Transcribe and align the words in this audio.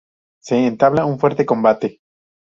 Se 0.41 0.65
entabla 0.65 1.05
un 1.05 1.19
fuerte 1.19 1.45
combate. 1.45 1.99